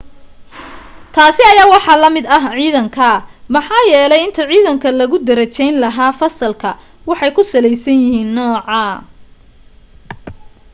[1.13, 3.07] taasi ayaa waxaa la mid ah ciidanka
[3.55, 6.69] maxaa yeelay inta ciidanka lagu darajayn lahaa fasalka
[7.09, 8.83] waxay ku salaysan yihiin nooca